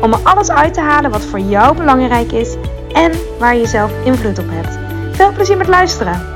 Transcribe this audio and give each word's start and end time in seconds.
om 0.00 0.12
er 0.12 0.18
alles 0.22 0.50
uit 0.50 0.74
te 0.74 0.80
halen 0.80 1.10
wat 1.10 1.24
voor 1.24 1.38
jou 1.38 1.76
belangrijk 1.76 2.32
is 2.32 2.54
en 2.92 3.12
waar 3.38 3.56
je 3.56 3.66
zelf 3.66 4.04
invloed 4.04 4.38
op 4.38 4.46
hebt. 4.48 4.78
Veel 5.16 5.32
plezier 5.32 5.56
met 5.56 5.68
luisteren. 5.68 6.26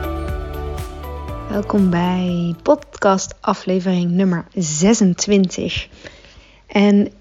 Welkom 1.49 1.91
bij 1.91 2.55
podcast 2.63 3.35
aflevering 3.41 4.11
nummer 4.11 4.45
26. 4.55 5.89
En 6.67 7.13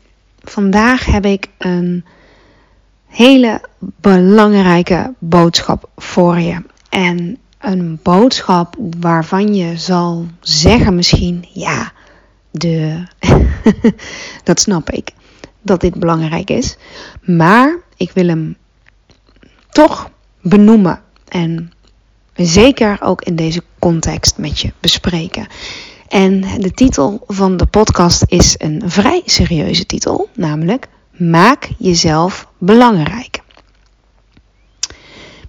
vandaag 0.44 1.06
heb 1.06 1.26
ik 1.26 1.48
een 1.58 2.06
hele 3.08 3.62
belangrijke 3.80 5.14
boodschap 5.20 5.90
voor 5.96 6.40
je. 6.40 6.62
En 6.90 7.38
een 7.60 8.00
boodschap 8.04 8.76
waarvan 9.00 9.56
je 9.56 9.78
zal 9.78 10.26
zeggen 10.40 10.96
misschien, 10.96 11.46
ja, 11.54 11.92
de, 12.52 13.04
dat 14.44 14.60
snap 14.60 14.90
ik, 14.90 15.12
dat 15.68 15.82
dit 15.82 15.96
belangrijk 15.96 16.50
is. 16.50 16.78
Maar 17.22 17.76
ik 17.98 18.12
wil 18.12 18.28
hem 18.28 18.58
toch 19.70 20.10
benoemen 20.42 21.02
en 21.28 21.72
zeker 22.36 22.98
ook 23.02 23.22
in 23.22 23.36
deze 23.36 23.62
context 23.80 24.38
met 24.38 24.60
je 24.60 24.72
bespreken. 24.80 25.48
En 26.08 26.42
de 26.58 26.72
titel 26.72 27.24
van 27.28 27.58
de 27.58 27.66
podcast 27.66 28.24
is 28.28 28.56
een 28.58 28.82
vrij 28.86 29.22
serieuze 29.26 29.86
titel, 29.86 30.30
namelijk 30.34 30.88
Maak 31.18 31.70
jezelf 31.78 32.48
belangrijk. 32.58 33.42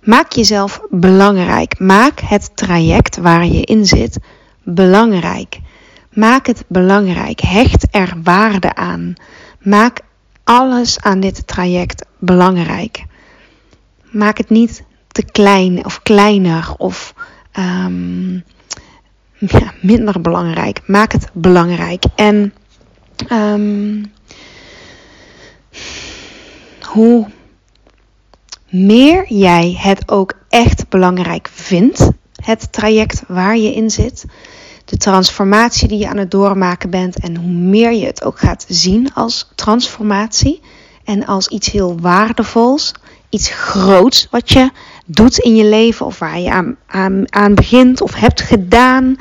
Maak 0.02 0.32
jezelf 0.32 0.80
belangrijk. 0.90 1.78
Maak 1.78 2.20
het 2.20 2.50
traject 2.56 3.16
waar 3.16 3.46
je 3.46 3.64
in 3.64 3.86
zit 3.86 4.18
belangrijk. 4.62 5.58
Maak 6.12 6.46
het 6.46 6.64
belangrijk. 6.68 7.40
Hecht 7.40 7.86
er 7.90 8.14
waarde 8.22 8.74
aan. 8.74 9.14
Maak 9.60 10.00
alles 10.48 11.00
aan 11.00 11.20
dit 11.20 11.46
traject 11.46 12.04
belangrijk. 12.18 13.04
Maak 14.02 14.38
het 14.38 14.50
niet 14.50 14.84
te 15.08 15.24
klein 15.24 15.84
of 15.84 16.02
kleiner 16.02 16.74
of 16.76 17.14
um, 17.58 18.44
ja, 19.58 19.72
minder 19.80 20.20
belangrijk. 20.20 20.80
Maak 20.86 21.12
het 21.12 21.28
belangrijk. 21.32 22.04
En 22.14 22.54
um, 23.32 24.12
hoe 26.82 27.26
meer 28.68 29.32
jij 29.32 29.76
het 29.78 30.10
ook 30.10 30.32
echt 30.48 30.88
belangrijk 30.88 31.48
vindt, 31.52 32.10
het 32.44 32.72
traject 32.72 33.22
waar 33.26 33.56
je 33.56 33.74
in 33.74 33.90
zit, 33.90 34.24
de 34.88 34.96
transformatie 34.96 35.88
die 35.88 35.98
je 35.98 36.08
aan 36.08 36.16
het 36.16 36.30
doormaken 36.30 36.90
bent 36.90 37.18
en 37.18 37.36
hoe 37.36 37.50
meer 37.50 37.92
je 37.92 38.06
het 38.06 38.24
ook 38.24 38.38
gaat 38.38 38.64
zien 38.68 39.14
als 39.14 39.50
transformatie 39.54 40.60
en 41.04 41.26
als 41.26 41.48
iets 41.48 41.70
heel 41.70 42.00
waardevols, 42.00 42.92
iets 43.28 43.50
groots 43.50 44.26
wat 44.30 44.52
je 44.52 44.70
doet 45.06 45.38
in 45.38 45.56
je 45.56 45.64
leven 45.64 46.06
of 46.06 46.18
waar 46.18 46.40
je 46.40 46.50
aan, 46.86 47.26
aan, 47.26 47.54
begint 47.54 48.00
of 48.00 48.14
hebt 48.14 48.40
gedaan, 48.40 49.16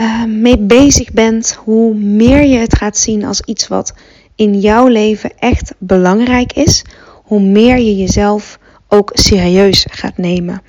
uh, 0.00 0.24
mee 0.24 0.58
bezig 0.58 1.12
bent, 1.12 1.58
hoe 1.64 1.94
meer 1.94 2.44
je 2.44 2.58
het 2.58 2.76
gaat 2.76 2.96
zien 2.96 3.24
als 3.24 3.40
iets 3.40 3.68
wat 3.68 3.94
in 4.34 4.60
jouw 4.60 4.86
leven 4.86 5.38
echt 5.38 5.74
belangrijk 5.78 6.52
is, 6.52 6.84
hoe 7.24 7.40
meer 7.40 7.78
je 7.78 7.96
jezelf 7.96 8.58
ook 8.88 9.10
serieus 9.14 9.86
gaat 9.90 10.16
nemen. 10.16 10.62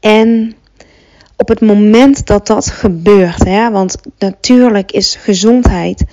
En 0.00 0.54
op 1.40 1.48
het 1.48 1.60
moment 1.60 2.26
dat 2.26 2.46
dat 2.46 2.70
gebeurt, 2.70 3.44
hè, 3.44 3.70
want 3.70 3.96
natuurlijk 4.18 4.92
is 4.92 5.16
gezondheid, 5.16 6.04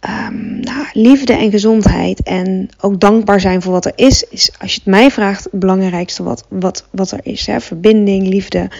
um, 0.00 0.60
nou, 0.60 0.86
liefde 0.92 1.32
en 1.32 1.50
gezondheid 1.50 2.22
en 2.22 2.68
ook 2.80 3.00
dankbaar 3.00 3.40
zijn 3.40 3.62
voor 3.62 3.72
wat 3.72 3.84
er 3.84 3.92
is, 3.96 4.22
is 4.22 4.50
als 4.58 4.72
je 4.72 4.80
het 4.84 4.90
mij 4.90 5.10
vraagt, 5.10 5.44
het 5.44 5.60
belangrijkste 5.60 6.22
wat, 6.22 6.44
wat, 6.48 6.86
wat 6.90 7.10
er 7.10 7.20
is. 7.22 7.46
Hè. 7.46 7.60
Verbinding, 7.60 8.28
liefde, 8.28 8.70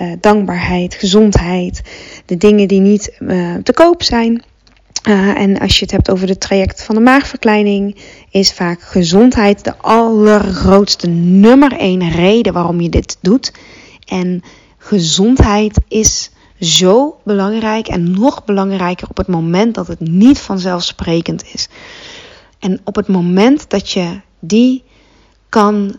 uh, 0.00 0.12
dankbaarheid, 0.20 0.94
gezondheid, 0.94 1.82
de 2.26 2.36
dingen 2.36 2.68
die 2.68 2.80
niet 2.80 3.16
uh, 3.18 3.54
te 3.62 3.72
koop 3.72 4.02
zijn. 4.02 4.42
Uh, 5.08 5.40
en 5.40 5.58
als 5.58 5.78
je 5.78 5.82
het 5.82 5.92
hebt 5.92 6.10
over 6.10 6.28
het 6.28 6.40
traject 6.40 6.82
van 6.82 6.94
de 6.94 7.00
maagverkleining, 7.00 7.96
is 8.30 8.52
vaak 8.52 8.82
gezondheid 8.82 9.64
de 9.64 9.76
allergrootste 9.76 11.08
nummer 11.08 11.72
één 11.72 12.10
reden 12.10 12.52
waarom 12.52 12.80
je 12.80 12.88
dit 12.88 13.18
doet. 13.20 13.52
En 14.06 14.42
gezondheid 14.78 15.80
is 15.88 16.30
zo 16.60 17.20
belangrijk 17.24 17.88
en 17.88 18.10
nog 18.10 18.44
belangrijker 18.44 19.08
op 19.08 19.16
het 19.16 19.26
moment 19.26 19.74
dat 19.74 19.86
het 19.86 20.00
niet 20.00 20.38
vanzelfsprekend 20.38 21.44
is. 21.52 21.68
En 22.58 22.80
op 22.84 22.96
het 22.96 23.08
moment 23.08 23.70
dat 23.70 23.90
je 23.90 24.20
die 24.40 24.84
kan 25.48 25.96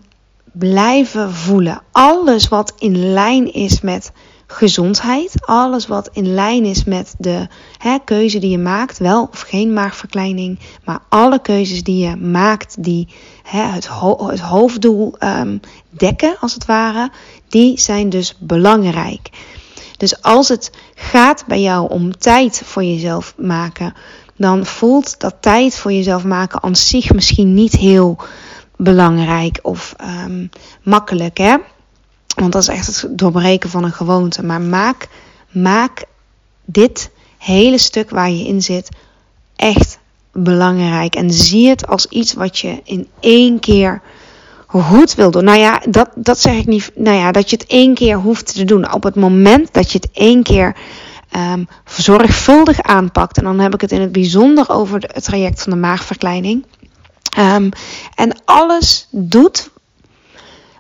blijven 0.52 1.34
voelen, 1.34 1.82
alles 1.92 2.48
wat 2.48 2.74
in 2.80 3.12
lijn 3.14 3.54
is 3.54 3.82
met 3.82 4.12
gezondheid. 4.52 5.34
Alles 5.46 5.88
wat 5.88 6.10
in 6.14 6.34
lijn 6.34 6.66
is 6.66 6.84
met 6.84 7.16
de 7.18 7.48
hè, 7.78 7.98
keuze 8.04 8.40
die 8.40 8.50
je 8.50 8.58
maakt, 8.58 8.98
wel 8.98 9.30
of 9.32 9.42
geen 9.42 9.74
maagverkleining. 9.74 10.60
Maar 10.84 11.00
alle 11.10 11.42
keuzes 11.42 11.84
die 11.84 12.08
je 12.08 12.16
maakt 12.16 12.84
die 12.84 13.08
hè, 13.44 13.62
het, 13.62 13.90
het, 14.18 14.40
hoofddoel 14.40 15.16
um, 15.20 15.60
dekken, 15.90 16.36
als 16.40 16.54
het 16.54 16.66
ware, 16.66 17.12
die 17.48 17.80
zijn 17.80 18.10
dus 18.10 18.36
belangrijk. 18.40 19.30
Dus 19.98 20.22
als 20.22 20.48
het 20.48 20.72
gaat 20.96 21.44
bij 21.48 21.62
jou 21.62 21.90
om 21.90 22.18
tijd 22.18 22.62
voor 22.66 22.84
jezelf 22.84 23.34
maken, 23.38 23.94
dan 24.36 24.66
voelt 24.66 25.20
dat 25.20 25.36
tijd 25.40 25.76
voor 25.76 25.92
jezelf 25.92 26.24
maken 26.24 26.64
aan 26.64 26.76
zich 26.76 27.14
misschien 27.14 27.54
niet 27.54 27.74
heel 27.74 28.18
belangrijk 28.76 29.60
of 29.62 29.96
um, 30.26 30.50
makkelijk. 30.84 31.38
Hè? 31.38 31.56
Want 32.40 32.52
dat 32.52 32.62
is 32.62 32.68
echt 32.68 32.88
het 32.88 33.08
doorbreken 33.10 33.70
van 33.70 33.84
een 33.84 33.92
gewoonte. 33.92 34.44
Maar 34.44 34.62
maak, 34.62 35.08
maak 35.50 36.04
dit 36.66 37.10
hele 37.38 37.78
stuk 37.78 38.10
waar 38.10 38.30
je 38.30 38.48
in 38.48 38.62
zit 38.62 38.90
echt 39.56 40.00
belangrijk. 40.32 41.16
En 41.16 41.32
zie 41.32 41.70
het 41.70 41.88
als 41.88 42.06
iets 42.06 42.34
wat 42.34 42.60
je 42.60 42.82
in 42.84 43.08
één 43.20 43.60
keer 43.60 44.02
goed 44.66 45.16
wil 45.16 45.32
doen. 45.32 45.44
Nou 45.44 45.60
ja, 45.60 45.82
dat, 45.90 46.10
dat 46.16 46.40
zeg 46.40 46.56
ik 46.56 46.66
niet. 46.66 46.92
Nou 46.96 47.18
ja, 47.18 47.32
dat 47.32 47.50
je 47.50 47.56
het 47.56 47.66
één 47.66 47.94
keer 47.94 48.18
hoeft 48.18 48.54
te 48.54 48.64
doen. 48.64 48.94
Op 48.94 49.04
het 49.04 49.16
moment 49.16 49.74
dat 49.74 49.92
je 49.92 49.98
het 50.02 50.10
één 50.14 50.44
keer 50.44 50.76
um, 51.36 51.68
zorgvuldig 51.86 52.82
aanpakt. 52.82 53.38
En 53.38 53.44
dan 53.44 53.60
heb 53.60 53.74
ik 53.74 53.82
het 53.82 53.92
in 53.92 54.02
het 54.02 54.12
bijzonder 54.12 54.70
over 54.70 55.04
het 55.08 55.24
traject 55.24 55.62
van 55.62 55.72
de 55.72 55.78
maagverkleining. 55.78 56.66
Um, 57.40 57.70
en 58.16 58.42
alles 58.46 59.08
doet 59.12 59.70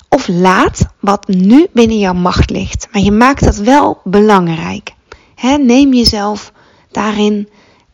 of 0.09 0.27
laat 0.27 0.85
wat 0.99 1.27
nu 1.27 1.67
binnen 1.73 1.99
jouw 1.99 2.13
macht 2.13 2.49
ligt. 2.49 2.87
Maar 2.91 3.01
je 3.01 3.11
maakt 3.11 3.43
dat 3.43 3.57
wel 3.57 4.01
belangrijk. 4.03 4.91
Neem 5.59 5.93
jezelf 5.93 6.51
daarin 6.91 7.49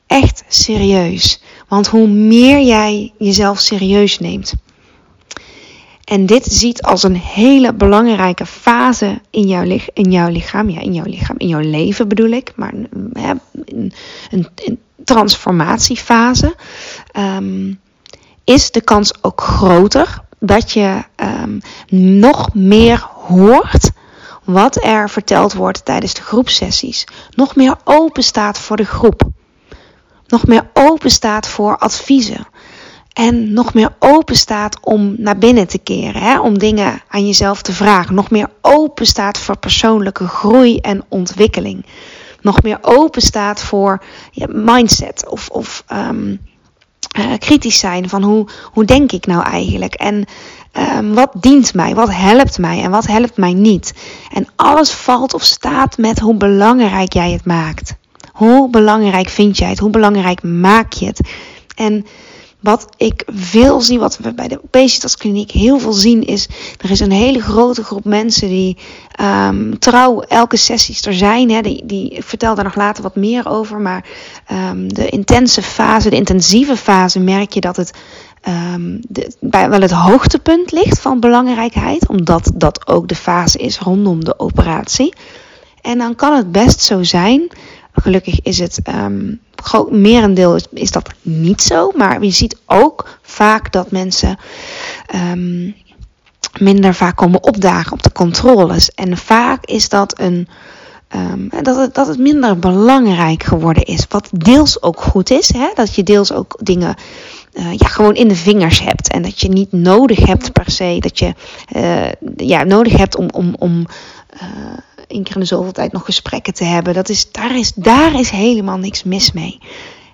echt 0.07 0.43
serieus. 0.47 1.41
Want 1.67 1.87
hoe 1.87 2.07
meer 2.07 2.61
jij 2.61 3.13
jezelf 3.17 3.59
serieus 3.59 4.19
neemt. 4.19 4.53
En 6.03 6.25
dit 6.25 6.45
ziet 6.45 6.81
als 6.81 7.03
een 7.03 7.15
hele 7.15 7.73
belangrijke 7.73 8.45
fase 8.45 9.21
in 9.29 9.47
jouw, 9.47 9.79
in 9.93 10.11
jouw 10.11 10.29
lichaam. 10.29 10.69
Ja, 10.69 10.81
in 10.81 10.93
jouw 10.93 11.05
lichaam, 11.05 11.35
in 11.37 11.47
jouw 11.47 11.69
leven 11.69 12.07
bedoel 12.07 12.29
ik. 12.29 12.53
Maar 12.55 12.73
een, 12.73 13.93
een, 14.31 14.79
transformatiefase. 15.03 16.55
Um, 17.17 17.79
is 18.43 18.71
de 18.71 18.81
kans 18.81 19.23
ook 19.23 19.41
groter 19.41 20.21
dat 20.45 20.71
je 20.71 21.03
um, 21.15 21.61
nog 22.19 22.53
meer 22.53 23.07
hoort 23.13 23.91
wat 24.43 24.83
er 24.83 25.09
verteld 25.09 25.53
wordt 25.53 25.85
tijdens 25.85 26.13
de 26.13 26.21
groepsessies. 26.21 27.07
Nog 27.29 27.55
meer 27.55 27.75
open 27.83 28.23
staat 28.23 28.59
voor 28.59 28.77
de 28.77 28.85
groep. 28.85 29.21
Nog 30.27 30.47
meer 30.47 30.69
open 30.73 31.11
staat 31.11 31.47
voor 31.47 31.77
adviezen. 31.77 32.47
En 33.13 33.53
nog 33.53 33.73
meer 33.73 33.95
open 33.99 34.35
staat 34.35 34.79
om 34.81 35.15
naar 35.17 35.37
binnen 35.37 35.67
te 35.67 35.77
keren. 35.77 36.21
Hè? 36.21 36.39
Om 36.39 36.59
dingen 36.59 37.01
aan 37.07 37.25
jezelf 37.25 37.61
te 37.61 37.73
vragen. 37.73 38.15
Nog 38.15 38.29
meer 38.29 38.49
open 38.61 39.05
staat 39.05 39.37
voor 39.37 39.57
persoonlijke 39.57 40.27
groei 40.27 40.77
en 40.77 41.03
ontwikkeling. 41.09 41.85
Nog 42.41 42.61
meer 42.61 42.77
open 42.81 43.21
staat 43.21 43.61
voor 43.61 44.03
ja, 44.31 44.47
mindset 44.49 45.29
of, 45.29 45.49
of 45.49 45.83
um, 45.91 46.39
uh, 47.17 47.33
kritisch 47.39 47.79
zijn 47.79 48.09
van 48.09 48.23
hoe, 48.23 48.47
hoe 48.63 48.85
denk 48.85 49.11
ik 49.11 49.25
nou 49.25 49.43
eigenlijk. 49.43 49.93
En 49.93 50.25
ehm, 50.71 51.13
wat 51.13 51.31
dient 51.39 51.73
mij? 51.73 51.95
Wat 51.95 52.09
helpt 52.11 52.57
mij 52.57 52.83
en 52.83 52.91
wat 52.91 53.07
helpt 53.07 53.37
mij 53.37 53.53
niet? 53.53 53.93
En 54.33 54.47
alles 54.55 54.91
valt 54.91 55.33
of 55.33 55.43
staat 55.43 55.97
met 55.97 56.19
hoe 56.19 56.35
belangrijk 56.35 57.13
jij 57.13 57.31
het 57.31 57.45
maakt. 57.45 57.95
Hoe 58.31 58.69
belangrijk 58.69 59.29
vind 59.29 59.57
jij 59.57 59.69
het? 59.69 59.79
Hoe 59.79 59.89
belangrijk 59.89 60.43
maak 60.43 60.93
je 60.93 61.05
het? 61.05 61.29
En 61.75 62.05
wat 62.65 62.87
ik 62.97 63.23
veel 63.27 63.81
zie, 63.81 63.99
wat 63.99 64.17
we 64.17 64.33
bij 64.33 64.47
de 64.47 64.61
obesitaskliniek 64.63 65.51
heel 65.51 65.79
veel 65.79 65.93
zien, 65.93 66.23
is 66.23 66.47
er 66.81 66.91
is 66.91 66.99
een 66.99 67.11
hele 67.11 67.41
grote 67.41 67.83
groep 67.83 68.05
mensen 68.05 68.47
die 68.47 68.77
um, 69.21 69.79
trouw 69.79 70.21
elke 70.21 70.57
sessies 70.57 71.05
er 71.05 71.13
zijn. 71.13 71.51
Hè, 71.51 71.61
die, 71.61 71.85
die 71.85 72.09
ik 72.09 72.23
vertel 72.23 72.55
daar 72.55 72.63
nog 72.63 72.75
later 72.75 73.03
wat 73.03 73.15
meer 73.15 73.47
over. 73.47 73.79
Maar 73.79 74.05
um, 74.51 74.93
de 74.93 75.09
intense 75.09 75.61
fase, 75.61 76.09
de 76.09 76.15
intensieve 76.15 76.77
fase, 76.77 77.19
merk 77.19 77.53
je 77.53 77.61
dat 77.61 77.75
het 77.75 77.91
de, 79.07 79.35
bij 79.39 79.69
wel 79.69 79.81
het 79.81 79.91
hoogtepunt 79.91 80.71
ligt 80.71 80.99
van 80.99 81.19
belangrijkheid. 81.19 82.07
Omdat 82.07 82.51
dat 82.53 82.87
ook 82.87 83.07
de 83.07 83.15
fase 83.15 83.57
is 83.57 83.79
rondom 83.79 84.23
de 84.23 84.39
operatie. 84.39 85.13
En 85.81 85.97
dan 85.97 86.15
kan 86.15 86.35
het 86.35 86.51
best 86.51 86.81
zo 86.81 87.03
zijn 87.03 87.51
Gelukkig 87.95 88.41
is 88.41 88.59
het 88.59 88.79
groot 89.65 89.91
merendeel 89.91 90.55
is, 90.55 90.65
is, 90.73 90.91
dat 90.91 91.09
niet 91.21 91.61
zo. 91.61 91.91
Maar 91.95 92.23
je 92.23 92.31
ziet 92.31 92.57
ook 92.65 93.17
vaak 93.21 93.71
dat 93.71 93.91
mensen 93.91 94.37
um, 95.31 95.75
minder 96.59 96.93
vaak 96.93 97.15
komen 97.15 97.43
opdagen 97.43 97.91
op 97.91 98.03
de 98.03 98.11
controles. 98.11 98.91
En 98.91 99.17
vaak 99.17 99.65
is 99.65 99.89
dat 99.89 100.19
een. 100.19 100.47
Um, 101.15 101.49
dat, 101.61 101.75
het, 101.75 101.93
dat 101.93 102.07
het 102.07 102.19
minder 102.19 102.59
belangrijk 102.59 103.43
geworden 103.43 103.83
is. 103.83 104.05
Wat 104.09 104.29
deels 104.31 104.81
ook 104.81 105.01
goed 105.01 105.29
is. 105.29 105.53
Hè? 105.53 105.71
Dat 105.73 105.95
je 105.95 106.03
deels 106.03 106.31
ook 106.31 106.57
dingen 106.61 106.95
uh, 107.53 107.73
ja, 107.73 107.87
gewoon 107.87 108.15
in 108.15 108.27
de 108.27 108.35
vingers 108.35 108.81
hebt. 108.81 109.11
En 109.11 109.21
dat 109.21 109.39
je 109.39 109.49
niet 109.49 109.71
nodig 109.71 110.25
hebt 110.25 110.51
per 110.53 110.71
se. 110.71 110.97
Dat 110.99 111.19
je 111.19 111.33
uh, 111.75 112.47
ja, 112.47 112.63
nodig 112.63 112.97
hebt 112.97 113.15
om, 113.15 113.27
om, 113.31 113.55
om 113.59 113.85
uh, 114.33 114.77
één 115.07 115.23
keer 115.23 115.33
in 115.33 115.39
de 115.39 115.45
zoveel 115.45 115.71
tijd 115.71 115.91
nog 115.91 116.05
gesprekken 116.05 116.53
te 116.53 116.63
hebben. 116.63 116.93
Dat 116.93 117.09
is, 117.09 117.31
daar, 117.31 117.57
is, 117.57 117.71
daar 117.75 118.19
is 118.19 118.29
helemaal 118.29 118.77
niks 118.77 119.03
mis 119.03 119.31
mee. 119.31 119.59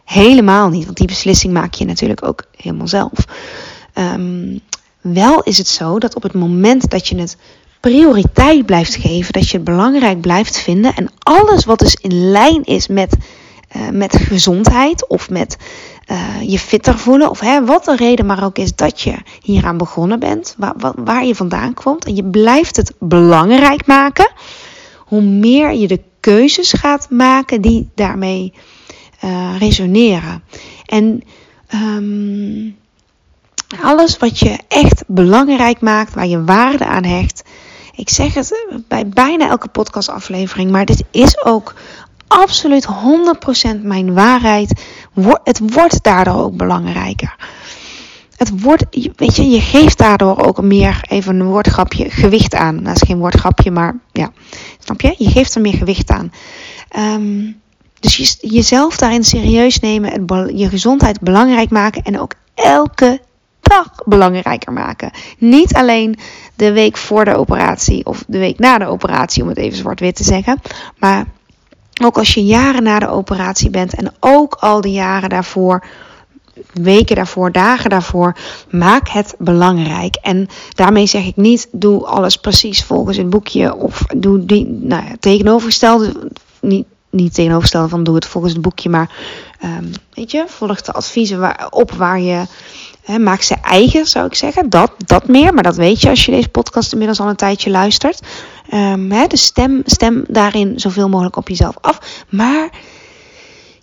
Helemaal 0.06 0.70
niet, 0.70 0.86
want 0.86 0.98
die 0.98 1.08
beslissing 1.08 1.54
maak 1.54 1.74
je 1.74 1.86
natuurlijk 1.86 2.26
ook 2.26 2.44
helemaal 2.56 2.88
zelf. 2.88 3.12
Um, 3.94 4.60
wel 5.02 5.42
is 5.42 5.58
het 5.58 5.68
zo 5.68 6.00
dat 6.00 6.16
op 6.16 6.24
het 6.24 6.34
moment 6.34 6.90
dat 6.90 7.08
je 7.08 7.18
het 7.18 7.38
prioriteit 7.80 8.66
blijft 8.66 8.96
geven, 8.96 9.34
dat 9.34 9.50
je 9.50 9.56
het 9.56 9.66
belangrijk 9.66 10.22
blijft 10.22 10.58
vinden 10.58 10.96
en 10.96 11.12
alles 11.20 11.66
wat 11.66 11.80
dus 11.80 11.96
in 11.96 12.32
lijn 12.32 12.64
is 12.64 12.88
met, 12.88 13.18
uh, 13.76 13.90
met 13.90 14.16
gezondheid 14.16 15.08
of 15.08 15.30
met 15.30 15.58
uh, 16.08 16.42
je 16.42 16.60
fitter 16.60 16.98
voelen, 16.98 17.30
of 17.30 17.40
hè, 17.40 17.66
wat 17.66 17.86
de 17.86 17.96
reden 17.96 18.26
maar 18.26 18.44
ook 18.44 18.58
is 18.58 18.76
dat 18.76 19.02
je 19.02 19.16
hieraan 19.42 19.78
begonnen 19.78 20.20
bent, 20.20 20.56
waar, 20.58 20.94
waar 20.96 21.26
je 21.26 21.36
vandaan 21.36 21.74
komt, 21.74 22.06
en 22.06 22.16
je 22.16 22.24
blijft 22.24 22.76
het 22.76 22.94
belangrijk 23.00 23.86
maken 23.86 24.32
hoe 25.12 25.22
meer 25.22 25.74
je 25.74 25.88
de 25.88 26.02
keuzes 26.20 26.74
gaat 26.74 27.10
maken 27.10 27.62
die 27.62 27.90
daarmee 27.96 28.54
uh, 29.24 29.56
resoneren. 29.60 30.44
En 30.86 31.24
um, 31.74 32.78
alles 33.82 34.18
wat 34.18 34.40
je 34.40 34.58
echt 34.68 35.04
belangrijk 35.08 35.82
maakt, 35.82 36.14
waar 36.14 36.28
je 36.28 36.44
waarde 36.44 36.86
aan 36.86 37.04
hecht. 37.04 37.44
Ik 37.96 38.10
zeg 38.10 38.34
het 38.34 38.64
bij 38.88 39.08
bijna 39.08 39.50
elke 39.50 39.68
podcastaflevering, 39.68 40.72
maar 40.72 40.86
dit 40.86 41.04
is 41.12 41.44
ook 41.46 41.74
absoluut 42.28 42.88
100% 43.78 43.82
mijn 43.82 44.14
waarheid. 44.14 44.84
Het 45.44 45.60
wordt 45.74 46.04
daardoor 46.04 46.44
ook 46.44 46.58
belangrijker 46.58 47.36
het 48.42 48.62
wordt, 48.62 48.86
weet 49.16 49.36
je, 49.36 49.50
je 49.50 49.62
geeft 49.62 49.98
daardoor 49.98 50.46
ook 50.46 50.62
meer, 50.62 51.06
even 51.10 51.40
een 51.40 51.48
woordgrapje, 51.48 52.10
gewicht 52.10 52.56
aan. 52.56 52.76
Dat 52.76 52.84
nou, 52.84 52.96
is 52.96 53.02
geen 53.08 53.18
woordgrapje, 53.18 53.72
maar 53.72 53.96
ja, 54.12 54.32
snap 54.80 55.02
je? 55.02 55.16
Je 55.18 55.30
geeft 55.30 55.56
er 55.56 55.62
meer 55.62 55.74
gewicht 55.74 56.10
aan. 56.10 56.32
Um, 56.98 57.60
dus 58.00 58.18
je, 58.18 58.48
jezelf 58.50 58.98
daarin 58.98 59.24
serieus 59.24 59.80
nemen, 59.80 60.58
je 60.58 60.70
gezondheid 60.70 61.20
belangrijk 61.20 61.70
maken 61.70 62.04
en 62.04 62.20
ook 62.20 62.34
elke 62.54 63.22
dag 63.60 63.92
belangrijker 64.06 64.74
maken. 64.74 65.12
Niet 65.38 65.74
alleen 65.74 66.20
de 66.56 66.72
week 66.72 66.98
voor 66.98 67.26
de 67.26 67.36
operatie 67.36 68.06
of 68.06 68.24
de 68.28 68.40
week 68.40 68.60
na 68.60 68.78
de 68.78 68.86
operatie, 68.86 69.44
om 69.44 69.50
het 69.50 69.58
even 69.58 69.78
zwart-wit 69.78 70.16
te 70.16 70.24
zeggen, 70.24 70.62
maar 70.98 71.26
ook 72.04 72.18
als 72.18 72.34
je 72.34 72.46
jaren 72.46 72.84
na 72.84 73.00
de 73.00 73.10
operatie 73.10 73.70
bent 73.70 73.94
en 73.94 74.14
ook 74.20 74.54
al 74.54 74.82
de 74.82 74.92
jaren 74.92 75.30
daarvoor 75.30 75.84
weken 76.74 77.16
daarvoor, 77.16 77.52
dagen 77.52 77.90
daarvoor. 77.90 78.36
Maak 78.70 79.10
het 79.10 79.36
belangrijk. 79.38 80.16
En 80.16 80.48
daarmee 80.76 81.06
zeg 81.06 81.26
ik 81.26 81.36
niet, 81.36 81.68
doe 81.72 82.06
alles 82.06 82.38
precies 82.38 82.84
volgens 82.84 83.18
het 83.18 83.30
boekje. 83.30 83.76
Of 83.76 84.04
doe 84.18 84.46
die, 84.46 84.66
nou 84.68 85.04
ja, 85.06 85.12
tegenovergestelde, 85.20 86.32
niet, 86.60 86.86
niet 87.10 87.34
tegenovergestelde 87.34 87.90
van 87.90 88.04
doe 88.04 88.16
het 88.16 88.26
volgens 88.26 88.54
het 88.54 88.62
boekje. 88.62 88.90
Maar 88.90 89.10
um, 89.64 89.92
weet 90.14 90.32
je, 90.32 90.44
volg 90.48 90.82
de 90.82 90.92
adviezen 90.92 91.72
op 91.74 91.92
waar 91.92 92.20
je... 92.20 92.44
Maak 93.20 93.42
ze 93.42 93.56
eigen, 93.62 94.06
zou 94.06 94.26
ik 94.26 94.36
zeggen. 94.36 94.70
Dat, 94.70 94.92
dat 95.06 95.28
meer, 95.28 95.54
maar 95.54 95.64
dat 95.64 95.76
weet 95.76 96.02
je 96.02 96.10
als 96.10 96.26
je 96.26 96.32
deze 96.32 96.50
podcast 96.50 96.92
inmiddels 96.92 97.20
al 97.20 97.28
een 97.28 97.36
tijdje 97.36 97.70
luistert. 97.70 98.20
Um, 98.74 99.10
de 99.10 99.38
stem, 99.38 99.82
stem 99.86 100.24
daarin 100.28 100.80
zoveel 100.80 101.10
mogelijk 101.10 101.36
op 101.36 101.48
jezelf 101.48 101.76
af. 101.82 102.26
Maar 102.30 102.70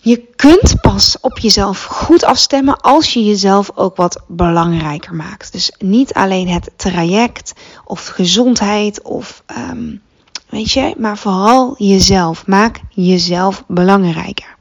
je 0.08 0.26
kunt 0.36 0.80
pas 0.80 1.16
op 1.20 1.38
jezelf 1.38 1.84
goed 1.84 2.24
afstemmen 2.24 2.80
als 2.80 3.12
je 3.12 3.24
jezelf 3.24 3.70
ook 3.74 3.96
wat 3.96 4.22
belangrijker 4.26 5.14
maakt. 5.14 5.52
Dus 5.52 5.72
niet 5.78 6.14
alleen 6.14 6.48
het 6.48 6.70
traject 6.76 7.52
of 7.84 8.06
gezondheid 8.06 9.02
of 9.02 9.42
um, 9.70 10.02
weet 10.48 10.70
je, 10.70 10.94
maar 10.98 11.18
vooral 11.18 11.74
jezelf. 11.78 12.46
Maak 12.46 12.80
jezelf 12.90 13.64
belangrijker. 13.66 14.56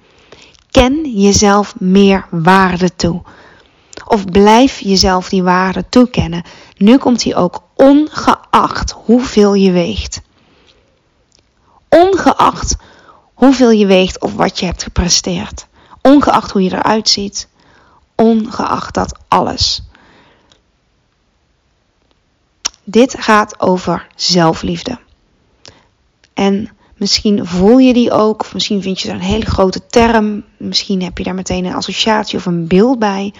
Ken 0.71 1.19
jezelf 1.19 1.79
meer 1.79 2.27
waarde 2.29 2.95
toe. 2.95 3.21
Of 4.07 4.25
blijf 4.25 4.79
jezelf 4.79 5.29
die 5.29 5.43
waarde 5.43 5.85
toekennen. 5.89 6.43
Nu 6.77 6.97
komt 6.97 7.21
die 7.21 7.35
ook 7.35 7.61
ongeacht 7.75 8.91
hoeveel 8.91 9.53
je 9.53 9.71
weegt. 9.71 10.21
Ongeacht 11.89 12.75
hoeveel 13.37 13.71
je 13.71 13.85
weegt 13.85 14.21
of 14.21 14.33
wat 14.33 14.59
je 14.59 14.65
hebt 14.65 14.83
gepresteerd. 14.83 15.67
Ongeacht 16.01 16.51
hoe 16.51 16.63
je 16.63 16.71
eruit 16.71 17.09
ziet. 17.09 17.47
Ongeacht 18.15 18.93
dat 18.93 19.19
alles. 19.27 19.81
Dit 22.83 23.15
gaat 23.19 23.59
over 23.59 24.07
zelfliefde. 24.15 24.99
En 26.33 26.69
misschien 26.95 27.45
voel 27.45 27.77
je 27.77 27.93
die 27.93 28.11
ook, 28.11 28.41
of 28.41 28.53
misschien 28.53 28.81
vind 28.81 28.99
je 28.99 29.09
er 29.09 29.15
een 29.15 29.21
hele 29.21 29.45
grote 29.45 29.87
term. 29.87 30.43
Misschien 30.57 31.03
heb 31.03 31.17
je 31.17 31.23
daar 31.23 31.35
meteen 31.35 31.65
een 31.65 31.75
associatie 31.75 32.37
of 32.37 32.45
een 32.45 32.67
beeld 32.67 32.99
bij. 32.99 33.33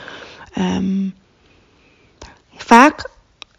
Um, 0.58 1.16
vaak 2.56 3.10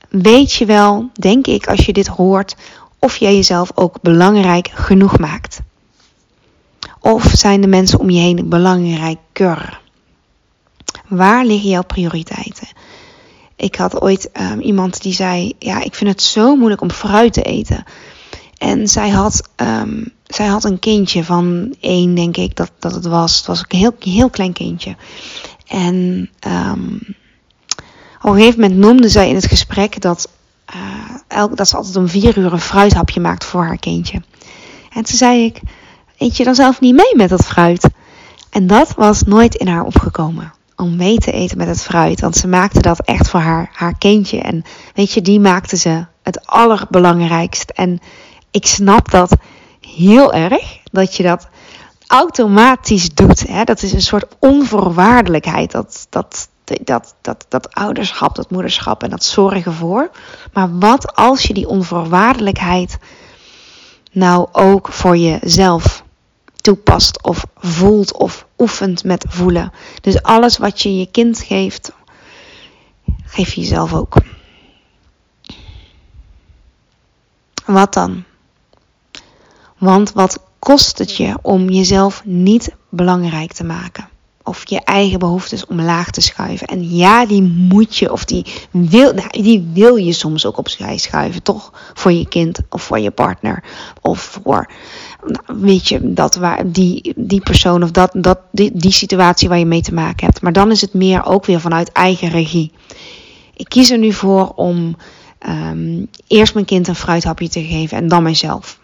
weet 0.09 0.53
je 0.53 0.65
wel, 0.65 1.11
denk 1.12 1.47
ik, 1.47 1.67
als 1.67 1.87
je 1.87 1.93
dit 1.93 2.07
hoort, 2.07 2.57
of 2.99 3.17
jij 3.17 3.35
jezelf 3.35 3.71
ook 3.75 4.01
belangrijk 4.01 4.71
genoeg 4.75 5.19
maakt. 5.19 5.61
Of 7.00 7.25
zijn 7.25 7.61
de 7.61 7.67
mensen 7.67 7.99
om 7.99 8.11
je 8.11 8.21
heen 8.21 8.49
belangrijker? 8.49 9.81
Waar 11.09 11.45
liggen 11.45 11.71
jouw 11.71 11.85
prioriteiten? 11.85 12.69
Ik 13.57 13.75
had 13.75 14.00
ooit 14.00 14.31
um, 14.40 14.61
iemand 14.61 15.02
die 15.02 15.12
zei: 15.12 15.52
Ja, 15.59 15.83
ik 15.83 15.95
vind 15.95 16.11
het 16.11 16.23
zo 16.23 16.57
moeilijk 16.57 16.81
om 16.81 16.90
fruit 16.90 17.33
te 17.33 17.43
eten. 17.43 17.85
En 18.59 18.88
zij 18.88 19.09
had, 19.09 19.49
um, 19.57 20.12
zij 20.26 20.47
had 20.47 20.64
een 20.64 20.78
kindje 20.78 21.25
van 21.25 21.75
één, 21.81 22.14
denk 22.14 22.37
ik 22.37 22.57
dat, 22.57 22.71
dat 22.78 22.95
het 22.95 23.07
was. 23.07 23.37
Het 23.37 23.47
was 23.47 23.64
een 23.69 23.78
heel, 23.78 23.95
heel 23.99 24.31
klein 24.31 24.52
kindje. 24.52 24.97
En 25.67 26.31
um, 26.47 27.00
op 28.23 28.31
een 28.31 28.38
gegeven 28.38 28.61
moment 28.61 28.78
noemde 28.78 29.09
zij 29.09 29.28
in 29.28 29.35
het 29.35 29.47
gesprek 29.47 30.00
dat, 30.00 30.28
uh, 30.75 31.14
elk, 31.28 31.57
dat 31.57 31.69
ze 31.69 31.76
altijd 31.76 31.97
om 31.97 32.09
vier 32.09 32.38
uur 32.38 32.52
een 32.52 32.61
fruithapje 32.61 33.21
maakt 33.21 33.45
voor 33.45 33.64
haar 33.64 33.78
kindje. 33.78 34.23
En 34.93 35.05
toen 35.05 35.17
zei 35.17 35.45
ik: 35.45 35.61
eet 36.19 36.37
je 36.37 36.45
dan 36.45 36.55
zelf 36.55 36.81
niet 36.81 36.95
mee 36.95 37.17
met 37.17 37.29
dat 37.29 37.45
fruit? 37.45 37.89
En 38.51 38.67
dat 38.67 38.95
was 38.97 39.23
nooit 39.23 39.55
in 39.55 39.69
haar 39.69 39.85
opgekomen. 39.85 40.53
Om 40.77 40.97
mee 40.97 41.19
te 41.19 41.33
eten 41.33 41.59
met 41.59 41.69
het 41.69 41.83
fruit. 41.83 42.21
Want 42.21 42.37
ze 42.37 42.49
maakte 42.49 42.83
dat 42.83 43.01
echt 43.05 43.29
voor 43.29 43.41
haar, 43.41 43.71
haar 43.73 43.99
kindje. 43.99 44.41
En 44.41 44.63
weet 44.95 45.13
je, 45.13 45.23
die 45.23 45.41
maakte 45.41 45.77
ze 45.77 46.05
het 46.23 46.47
allerbelangrijkst. 46.47 47.71
En 47.71 48.01
ik 48.51 48.67
snap 48.67 49.11
dat 49.11 49.37
heel 49.81 50.33
erg. 50.33 50.79
Dat 50.93 51.17
je 51.17 51.23
dat 51.23 51.49
automatisch 52.07 53.15
doet. 53.15 53.47
Hè? 53.49 53.65
Dat 53.65 53.83
is 53.83 53.93
een 53.93 54.03
soort 54.03 54.37
onvoorwaardelijkheid. 54.39 55.71
Dat, 55.71 56.07
dat, 56.11 56.49
dat, 56.85 57.15
dat, 57.21 57.47
dat 57.49 57.75
ouderschap, 57.75 58.35
dat 58.35 58.51
moederschap 58.51 59.03
en 59.03 59.11
dat 59.11 59.25
zorgen 59.25 59.73
voor. 59.73 60.11
Maar 60.53 60.79
wat 60.79 61.17
als 61.17 61.43
je 61.43 61.55
die 61.55 61.69
onvoorwaardelijkheid 61.69 62.99
nou 64.13 64.49
ook 64.53 64.93
voor 64.93 65.17
jezelf 65.17 66.07
toepast 66.69 67.23
of 67.23 67.47
voelt 67.57 68.13
of 68.13 68.47
oefent 68.59 69.05
met 69.05 69.25
voelen. 69.29 69.73
Dus 70.01 70.23
alles 70.23 70.59
wat 70.59 70.81
je 70.81 70.99
je 70.99 71.11
kind 71.11 71.41
geeft, 71.41 71.93
geef 73.25 73.53
je 73.53 73.61
jezelf 73.61 73.95
ook. 73.95 74.17
Wat 77.67 77.95
dan? 77.95 78.25
Want 79.79 80.13
wat 80.13 80.41
kost 80.59 80.99
het 80.99 81.17
je 81.17 81.39
om 81.43 81.71
jezelf 81.71 82.25
niet 82.25 82.75
belangrijk 82.89 83.53
te 83.53 83.65
maken? 83.65 84.09
Of 84.49 84.69
je 84.69 84.81
eigen 84.85 85.19
behoeftes 85.19 85.67
omlaag 85.67 86.11
te 86.11 86.21
schuiven. 86.21 86.67
En 86.67 86.97
ja, 86.97 87.26
die 87.26 87.43
moet 87.43 87.97
je, 87.97 88.12
of 88.12 88.25
die 88.25 88.47
wil, 88.71 89.12
nou, 89.12 89.28
die 89.31 89.69
wil 89.73 89.97
je 89.97 90.12
soms 90.12 90.47
ook 90.47 90.59
opzij 90.59 90.99
schuiven, 90.99 91.43
toch? 91.43 91.73
Voor 91.95 92.12
je 92.12 92.28
kind 92.28 92.59
of 92.71 92.83
voor 92.83 92.99
je 92.99 93.11
partner. 93.11 93.64
Of 94.00 94.21
voor, 94.21 94.71
nou, 95.26 95.61
weet 95.61 95.88
je, 95.88 96.12
dat 96.12 96.35
waar, 96.35 96.71
die, 96.73 97.12
die 97.17 97.40
persoon 97.40 97.83
of 97.83 97.90
dat, 97.90 98.11
dat, 98.17 98.38
die, 98.52 98.71
die 98.75 98.93
situatie 98.93 99.49
waar 99.49 99.59
je 99.59 99.67
mee 99.67 99.83
te 99.83 99.95
maken 99.95 100.26
hebt. 100.26 100.40
Maar 100.40 100.52
dan 100.52 100.71
is 100.71 100.81
het 100.81 100.95
meer 100.95 101.25
ook 101.25 101.47
weer 101.47 101.61
vanuit 101.61 101.93
eigen 101.93 102.28
regie. 102.28 102.73
Ik 103.57 103.69
kies 103.69 103.90
er 103.90 103.99
nu 103.99 104.12
voor 104.12 104.52
om 104.55 104.97
um, 105.49 106.09
eerst 106.26 106.55
mijn 106.55 106.67
kind 106.67 106.88
een 106.88 106.95
fruithapje 106.95 107.49
te 107.49 107.64
geven 107.64 107.97
en 107.97 108.09
dan 108.09 108.23
mijzelf. 108.23 108.78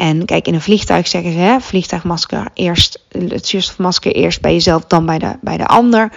En 0.00 0.24
kijk, 0.24 0.46
in 0.46 0.54
een 0.54 0.60
vliegtuig 0.60 1.08
zeggen 1.08 1.32
ze, 1.32 1.38
hè, 1.38 1.60
vliegtuigmasker 1.60 2.48
eerst, 2.54 3.04
het 3.28 3.46
zuurstofmasker 3.46 4.12
eerst 4.12 4.40
bij 4.40 4.52
jezelf, 4.52 4.84
dan 4.84 5.06
bij 5.06 5.18
de, 5.18 5.36
bij 5.40 5.56
de 5.56 5.66
ander. 5.66 6.12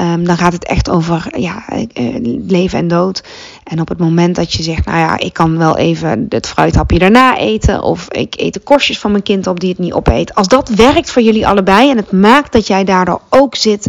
Um, 0.00 0.24
dan 0.24 0.36
gaat 0.36 0.52
het 0.52 0.64
echt 0.64 0.90
over 0.90 1.38
ja, 1.38 1.68
eh, 1.68 2.14
leven 2.46 2.78
en 2.78 2.88
dood. 2.88 3.24
En 3.64 3.80
op 3.80 3.88
het 3.88 3.98
moment 3.98 4.36
dat 4.36 4.52
je 4.52 4.62
zegt, 4.62 4.84
nou 4.84 4.98
ja, 4.98 5.18
ik 5.18 5.32
kan 5.32 5.58
wel 5.58 5.76
even 5.76 6.26
het 6.28 6.48
fruithapje 6.48 6.98
daarna 6.98 7.38
eten. 7.38 7.82
Of 7.82 8.08
ik 8.10 8.34
eet 8.36 8.54
de 8.54 8.60
korstjes 8.60 8.98
van 8.98 9.10
mijn 9.10 9.22
kind 9.22 9.46
op 9.46 9.60
die 9.60 9.68
het 9.68 9.78
niet 9.78 9.92
opeet. 9.92 10.34
Als 10.34 10.48
dat 10.48 10.68
werkt 10.68 11.10
voor 11.10 11.22
jullie 11.22 11.46
allebei 11.46 11.90
en 11.90 11.96
het 11.96 12.12
maakt 12.12 12.52
dat 12.52 12.66
jij 12.66 12.84
daardoor 12.84 13.20
ook 13.30 13.54
zit 13.54 13.88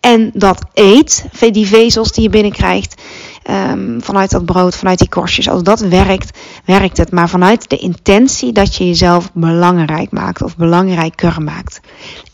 en 0.00 0.30
dat 0.34 0.62
eet, 0.74 1.24
die 1.50 1.66
vezels 1.66 2.12
die 2.12 2.22
je 2.22 2.30
binnenkrijgt 2.30 3.02
um, 3.50 4.02
vanuit 4.02 4.30
dat 4.30 4.44
brood, 4.44 4.76
vanuit 4.76 4.98
die 4.98 5.08
korstjes. 5.08 5.48
Als 5.48 5.62
dat 5.62 5.80
werkt, 5.80 6.38
werkt 6.64 6.96
het. 6.96 7.10
Maar 7.12 7.28
vanuit 7.28 7.70
de 7.70 7.76
intentie 7.76 8.52
dat 8.52 8.76
je 8.76 8.86
jezelf 8.86 9.30
belangrijk 9.32 10.10
maakt 10.10 10.42
of 10.42 10.56
belangrijker 10.56 11.42
maakt. 11.42 11.80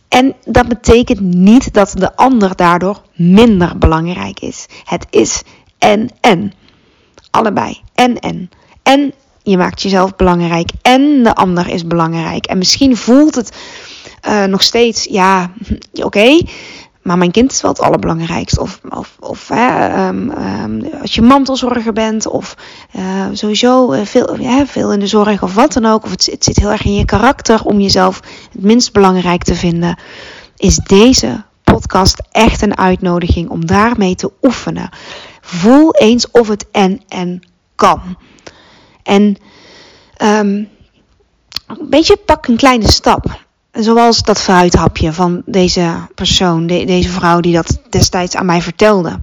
En 0.09 0.35
dat 0.45 0.69
betekent 0.69 1.21
niet 1.21 1.75
dat 1.75 1.93
de 1.97 2.17
ander 2.17 2.57
daardoor 2.57 3.03
minder 3.15 3.79
belangrijk 3.79 4.41
is. 4.41 4.67
Het 4.85 5.07
is 5.11 5.43
en 5.79 6.09
en. 6.21 6.53
Allebei. 7.31 7.81
En 7.95 8.19
en. 8.19 8.51
En 8.83 9.13
je 9.43 9.57
maakt 9.57 9.83
jezelf 9.83 10.17
belangrijk 10.17 10.71
en 10.83 11.23
de 11.23 11.35
ander 11.35 11.69
is 11.69 11.87
belangrijk. 11.87 12.47
En 12.47 12.59
misschien 12.59 12.97
voelt 12.97 13.35
het 13.35 13.57
uh, 14.29 14.45
nog 14.45 14.63
steeds, 14.63 15.05
ja, 15.05 15.51
oké. 15.93 16.41
Maar 17.03 17.19
mijn 17.19 17.31
kind 17.31 17.53
is 17.53 17.61
wel 17.61 17.71
het 17.71 17.81
allerbelangrijkste. 17.81 18.61
Of, 18.61 18.81
of, 18.89 19.17
of 19.21 19.49
hè, 19.49 20.09
um, 20.09 20.31
um, 20.31 20.89
als 21.01 21.15
je 21.15 21.23
mantelzorger 21.23 21.93
bent, 21.93 22.27
of 22.27 22.57
uh, 22.97 23.27
sowieso 23.33 23.93
uh, 23.93 24.05
veel, 24.05 24.37
veel 24.67 24.93
in 24.93 24.99
de 24.99 25.07
zorg 25.07 25.43
of 25.43 25.55
wat 25.55 25.73
dan 25.73 25.87
ook. 25.87 26.05
Of 26.05 26.11
het, 26.11 26.27
het 26.27 26.45
zit 26.45 26.57
heel 26.57 26.71
erg 26.71 26.85
in 26.85 26.95
je 26.95 27.05
karakter 27.05 27.65
om 27.65 27.81
jezelf 27.81 28.21
het 28.53 28.63
minst 28.63 28.93
belangrijk 28.93 29.45
te 29.45 29.55
vinden. 29.55 29.99
Is 30.57 30.77
deze 30.77 31.45
podcast 31.65 32.23
echt 32.31 32.63
een 32.63 32.79
uitnodiging 32.79 33.49
om 33.49 33.67
daarmee 33.67 34.15
te 34.15 34.33
oefenen. 34.43 34.89
Voel 35.41 35.95
eens 35.95 36.31
of 36.31 36.49
het 36.49 36.67
en 36.71 37.03
en 37.09 37.43
kan. 37.75 38.17
En 39.03 39.23
um, 40.23 40.69
een 41.67 41.89
beetje 41.89 42.17
pak 42.17 42.47
een 42.47 42.57
kleine 42.57 42.91
stap. 42.91 43.42
Zoals 43.73 44.23
dat 44.23 44.41
fruithapje 44.41 45.13
van 45.13 45.43
deze 45.47 46.09
persoon, 46.15 46.67
de, 46.67 46.85
deze 46.85 47.09
vrouw 47.09 47.41
die 47.41 47.55
dat 47.55 47.81
destijds 47.91 48.37
aan 48.37 48.47
mij 48.47 48.63
vertelde. 48.63 49.21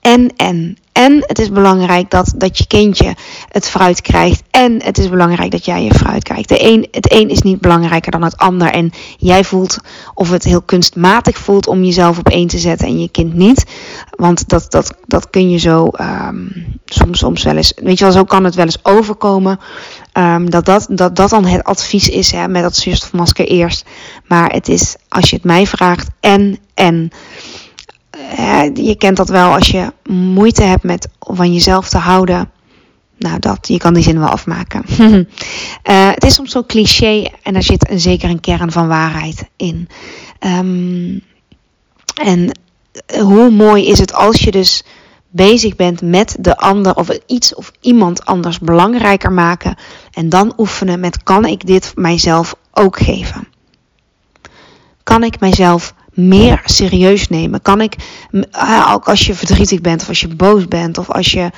En, 0.00 0.36
en, 0.36 0.76
en 1.04 1.22
het 1.26 1.38
is 1.38 1.50
belangrijk 1.50 2.10
dat, 2.10 2.32
dat 2.36 2.58
je 2.58 2.66
kindje 2.66 3.14
het 3.48 3.68
fruit 3.68 4.00
krijgt. 4.00 4.42
En 4.50 4.82
het 4.82 4.98
is 4.98 5.08
belangrijk 5.08 5.50
dat 5.50 5.64
jij 5.64 5.84
je 5.84 5.94
fruit 5.94 6.22
krijgt. 6.22 6.48
De 6.48 6.64
een, 6.64 6.88
het 6.90 7.12
een 7.12 7.28
is 7.28 7.42
niet 7.42 7.60
belangrijker 7.60 8.10
dan 8.10 8.22
het 8.22 8.36
ander. 8.36 8.70
En 8.70 8.90
jij 9.16 9.44
voelt 9.44 9.78
of 10.14 10.30
het 10.30 10.44
heel 10.44 10.62
kunstmatig 10.62 11.38
voelt 11.38 11.66
om 11.66 11.84
jezelf 11.84 12.18
op 12.18 12.28
één 12.28 12.48
te 12.48 12.58
zetten 12.58 12.86
en 12.86 13.00
je 13.00 13.08
kind 13.08 13.34
niet. 13.34 13.64
Want 14.10 14.48
dat, 14.48 14.70
dat, 14.70 14.94
dat 15.06 15.30
kun 15.30 15.50
je 15.50 15.58
zo 15.58 15.88
um, 16.00 16.66
soms, 16.84 17.18
soms 17.18 17.42
wel 17.42 17.56
eens. 17.56 17.72
Weet 17.76 17.98
je 17.98 18.04
wel, 18.04 18.12
zo 18.12 18.24
kan 18.24 18.44
het 18.44 18.54
wel 18.54 18.64
eens 18.64 18.84
overkomen. 18.84 19.60
Um, 20.12 20.50
dat, 20.50 20.64
dat, 20.64 20.86
dat 20.90 21.16
dat 21.16 21.30
dan 21.30 21.44
het 21.44 21.64
advies 21.64 22.08
is 22.08 22.30
hè, 22.30 22.48
met 22.48 22.62
dat 22.62 22.76
zuurstofmasker 22.76 23.46
eerst. 23.46 23.84
Maar 24.26 24.52
het 24.52 24.68
is, 24.68 24.96
als 25.08 25.30
je 25.30 25.36
het 25.36 25.44
mij 25.44 25.66
vraagt, 25.66 26.08
en 26.20 26.58
en 26.74 27.10
je 28.74 28.94
kent 28.98 29.16
dat 29.16 29.28
wel 29.28 29.54
als 29.54 29.68
je 29.68 29.92
moeite 30.10 30.62
hebt 30.62 30.82
met 30.82 31.08
van 31.18 31.52
jezelf 31.52 31.88
te 31.88 31.98
houden. 31.98 32.50
Nou, 33.18 33.38
dat, 33.38 33.68
je 33.68 33.78
kan 33.78 33.94
die 33.94 34.02
zin 34.02 34.18
wel 34.18 34.28
afmaken. 34.28 34.84
uh, 34.98 36.08
het 36.14 36.24
is 36.24 36.34
soms 36.34 36.52
zo 36.52 36.64
cliché 36.64 37.30
en 37.42 37.56
er 37.56 37.62
zit 37.62 37.90
zeker 37.94 38.30
een 38.30 38.40
kern 38.40 38.72
van 38.72 38.88
waarheid 38.88 39.48
in. 39.56 39.88
Um, 40.40 41.22
en 42.22 42.58
hoe 43.20 43.50
mooi 43.50 43.86
is 43.86 43.98
het 43.98 44.12
als 44.12 44.40
je 44.40 44.50
dus 44.50 44.84
bezig 45.28 45.76
bent 45.76 46.02
met 46.02 46.36
de 46.40 46.56
ander 46.56 46.96
of 46.96 47.08
iets 47.26 47.54
of 47.54 47.72
iemand 47.80 48.24
anders 48.24 48.58
belangrijker 48.58 49.32
maken. 49.32 49.76
En 50.12 50.28
dan 50.28 50.52
oefenen 50.56 51.00
met 51.00 51.22
kan 51.22 51.44
ik 51.44 51.66
dit 51.66 51.92
mijzelf 51.94 52.54
ook 52.72 52.98
geven? 52.98 53.48
Kan 55.02 55.22
ik 55.22 55.40
mijzelf 55.40 55.94
meer 56.14 56.60
serieus 56.64 57.28
nemen? 57.28 57.62
Kan 57.62 57.80
ik, 57.80 57.94
ook 58.92 59.08
als 59.08 59.26
je 59.26 59.34
verdrietig 59.34 59.80
bent, 59.80 60.02
of 60.02 60.08
als 60.08 60.20
je 60.20 60.28
boos 60.28 60.68
bent, 60.68 60.98
of 60.98 61.10
als 61.10 61.32
je 61.32 61.50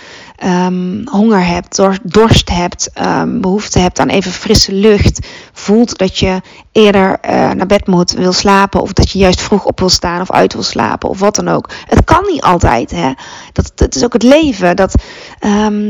um, 0.44 1.02
honger 1.04 1.46
hebt, 1.46 1.80
dorst 2.02 2.50
hebt, 2.50 2.90
um, 3.00 3.40
behoefte 3.40 3.78
hebt 3.78 3.98
aan 3.98 4.08
even 4.08 4.32
frisse 4.32 4.72
lucht, 4.72 5.26
voelt 5.52 5.98
dat 5.98 6.18
je 6.18 6.40
eerder 6.72 7.18
uh, 7.24 7.30
naar 7.30 7.66
bed 7.66 7.86
moet, 7.86 8.12
wil 8.12 8.32
slapen, 8.32 8.80
of 8.80 8.92
dat 8.92 9.10
je 9.10 9.18
juist 9.18 9.40
vroeg 9.40 9.64
op 9.64 9.78
wil 9.78 9.88
staan 9.88 10.20
of 10.20 10.30
uit 10.30 10.52
wil 10.52 10.62
slapen, 10.62 11.08
of 11.08 11.18
wat 11.18 11.34
dan 11.34 11.48
ook. 11.48 11.70
Het 11.86 12.04
kan 12.04 12.24
niet 12.26 12.42
altijd, 12.42 12.90
hè? 12.90 13.12
Dat, 13.52 13.72
dat 13.74 13.94
is 13.94 14.04
ook 14.04 14.12
het 14.12 14.22
leven. 14.22 14.76
Dat, 14.76 14.94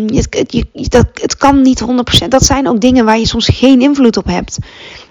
je, 0.07 0.45
je, 0.47 0.67
dat, 0.89 1.07
het 1.15 1.37
kan 1.37 1.63
niet 1.63 1.85
100%. 2.25 2.29
Dat 2.29 2.45
zijn 2.45 2.69
ook 2.69 2.81
dingen 2.81 3.05
waar 3.05 3.19
je 3.19 3.27
soms 3.27 3.49
geen 3.49 3.81
invloed 3.81 4.17
op 4.17 4.27
hebt. 4.27 4.59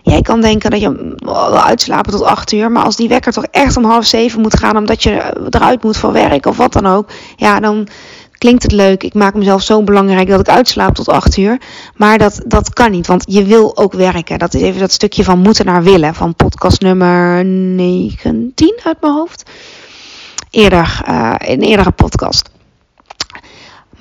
Jij 0.03 0.21
kan 0.21 0.41
denken 0.41 0.71
dat 0.71 0.81
je 0.81 1.15
wil 1.17 1.61
uitslapen 1.63 2.11
tot 2.11 2.23
8 2.23 2.51
uur, 2.51 2.71
maar 2.71 2.83
als 2.83 2.95
die 2.95 3.07
wekker 3.07 3.31
toch 3.31 3.45
echt 3.51 3.77
om 3.77 3.85
half 3.85 4.05
zeven 4.05 4.41
moet 4.41 4.59
gaan 4.59 4.77
omdat 4.77 5.03
je 5.03 5.33
eruit 5.49 5.83
moet 5.83 5.97
voor 5.97 6.11
werk 6.11 6.45
of 6.45 6.57
wat 6.57 6.73
dan 6.73 6.85
ook, 6.85 7.09
ja, 7.35 7.59
dan 7.59 7.87
klinkt 8.41 8.63
het 8.63 8.71
leuk. 8.71 9.03
Ik 9.03 9.13
maak 9.13 9.33
mezelf 9.33 9.61
zo 9.61 9.83
belangrijk 9.83 10.27
dat 10.27 10.39
ik 10.39 10.49
uitslaap 10.49 10.95
tot 10.95 11.09
8 11.09 11.37
uur. 11.37 11.61
Maar 11.95 12.17
dat, 12.17 12.41
dat 12.45 12.73
kan 12.73 12.91
niet, 12.91 13.07
want 13.07 13.23
je 13.27 13.43
wil 13.43 13.77
ook 13.77 13.93
werken. 13.93 14.39
Dat 14.39 14.53
is 14.53 14.61
even 14.61 14.79
dat 14.79 14.91
stukje 14.91 15.23
van 15.23 15.39
moeten 15.39 15.65
naar 15.65 15.83
willen, 15.83 16.15
van 16.15 16.35
podcast 16.35 16.81
nummer 16.81 17.45
19 17.45 18.79
uit 18.83 19.01
mijn 19.01 19.13
hoofd. 19.13 19.49
Eerder, 20.49 21.01
uh, 21.09 21.33
een 21.37 21.61
eerdere 21.61 21.91
podcast. 21.91 22.49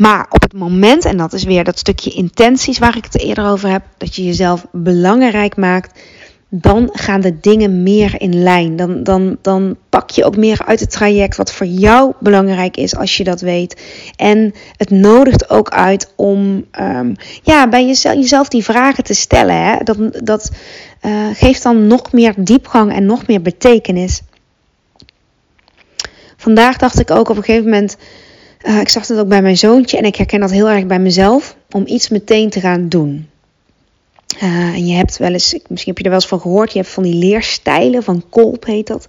Maar 0.00 0.26
op 0.30 0.42
het 0.42 0.52
moment, 0.52 1.04
en 1.04 1.16
dat 1.16 1.33
is 1.33 1.45
weer 1.45 1.64
dat 1.64 1.78
stukje 1.78 2.11
intenties 2.11 2.78
waar 2.78 2.97
ik 2.97 3.04
het 3.04 3.19
eerder 3.19 3.47
over 3.47 3.71
heb, 3.71 3.83
dat 3.99 4.16
je 4.16 4.25
jezelf 4.25 4.66
belangrijk 4.73 5.57
maakt, 5.57 6.00
dan 6.49 6.88
gaan 6.92 7.21
de 7.21 7.40
dingen 7.40 7.83
meer 7.83 8.21
in 8.21 8.42
lijn. 8.42 8.76
Dan, 8.76 9.02
dan, 9.02 9.37
dan 9.42 9.76
pak 9.88 10.11
je 10.11 10.25
ook 10.25 10.37
meer 10.37 10.62
uit 10.66 10.80
het 10.80 10.90
traject 10.90 11.37
wat 11.37 11.52
voor 11.52 11.66
jou 11.66 12.12
belangrijk 12.21 12.76
is 12.76 12.97
als 12.97 13.16
je 13.16 13.25
dat 13.25 13.40
weet. 13.40 13.83
En 14.16 14.54
het 14.76 14.90
nodigt 14.90 15.50
ook 15.50 15.69
uit 15.69 16.12
om 16.16 16.64
um, 16.80 17.14
ja, 17.42 17.69
bij 17.69 17.87
jezelf, 17.87 18.14
jezelf 18.14 18.49
die 18.49 18.64
vragen 18.64 19.04
te 19.04 19.14
stellen. 19.14 19.57
Hè? 19.57 19.76
Dat, 19.85 19.99
dat 20.25 20.50
uh, 21.02 21.26
geeft 21.33 21.62
dan 21.62 21.87
nog 21.87 22.12
meer 22.12 22.35
diepgang 22.37 22.92
en 22.92 23.07
nog 23.07 23.26
meer 23.26 23.42
betekenis. 23.42 24.23
Vandaag 26.37 26.76
dacht 26.76 27.00
ik 27.00 27.11
ook 27.11 27.28
op 27.28 27.37
een 27.37 27.45
gegeven 27.45 27.71
moment. 27.71 27.97
Uh, 28.67 28.81
ik 28.81 28.88
zag 28.88 29.07
het 29.07 29.19
ook 29.19 29.29
bij 29.29 29.43
mijn 29.43 29.57
zoontje 29.57 29.99
en 29.99 30.05
ik 30.05 30.17
herken 30.17 30.40
dat 30.40 30.50
heel 30.50 30.71
erg 30.71 30.87
bij 30.87 30.99
mezelf. 30.99 31.57
Om 31.71 31.83
iets 31.87 32.09
meteen 32.09 32.50
te 32.50 32.61
gaan 32.61 32.88
doen. 32.88 33.29
Uh, 34.43 34.75
en 34.75 34.87
je 34.87 34.95
hebt 34.95 35.17
wel 35.17 35.33
eens, 35.33 35.59
misschien 35.69 35.93
heb 35.93 35.99
je 35.99 36.05
er 36.05 36.11
wel 36.11 36.19
eens 36.19 36.29
van 36.29 36.40
gehoord, 36.40 36.73
je 36.73 36.79
hebt 36.79 36.90
van 36.90 37.02
die 37.02 37.14
leerstijlen, 37.14 38.02
van 38.02 38.25
Kolp 38.29 38.64
heet 38.64 38.87
dat. 38.87 39.07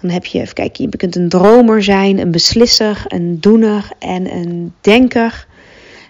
Dan 0.00 0.10
heb 0.10 0.24
je, 0.24 0.40
even 0.40 0.54
kijken, 0.54 0.88
je 0.90 0.96
kunt 0.96 1.16
een 1.16 1.28
dromer 1.28 1.82
zijn, 1.82 2.18
een 2.18 2.30
beslisser, 2.30 3.04
een 3.08 3.40
doener 3.40 3.90
en 3.98 4.32
een 4.32 4.72
denker. 4.80 5.46